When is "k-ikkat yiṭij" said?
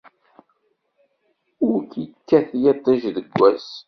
1.91-3.01